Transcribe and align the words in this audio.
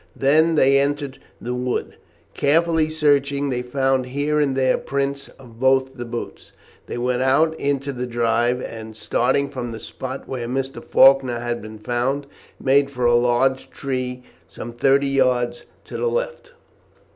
Then 0.15 0.55
they 0.55 0.79
entered 0.79 1.19
the 1.39 1.53
wood. 1.53 1.95
Carefully 2.33 2.89
searching, 2.89 3.51
they 3.51 3.61
found 3.61 4.07
here 4.07 4.39
and 4.39 4.55
there 4.57 4.79
prints 4.79 5.27
of 5.37 5.59
both 5.59 5.93
the 5.95 6.05
boots. 6.05 6.51
They 6.87 6.97
went 6.97 7.21
out 7.21 7.53
into 7.59 7.93
the 7.93 8.07
drive, 8.07 8.63
and, 8.63 8.97
starting 8.97 9.47
from 9.51 9.71
the 9.71 9.79
spot 9.79 10.27
where 10.27 10.47
Mr. 10.47 10.83
Faulkner 10.83 11.41
had 11.41 11.61
been 11.61 11.77
found, 11.77 12.25
made 12.59 12.89
for 12.89 13.05
a 13.05 13.13
large 13.13 13.69
tree 13.69 14.23
some 14.47 14.73
thirty 14.73 15.05
yards 15.09 15.65
to 15.85 15.97
the 15.97 16.09
left. 16.09 16.53